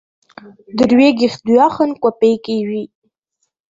Дырҩегьых 0.77 1.33
дҩахан 1.45 1.91
кәапеик 2.01 2.43
ижәит. 2.55 2.91